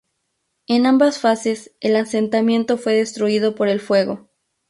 [0.65, 4.31] En ambas fases el asentamiento fue destruido por el fuego.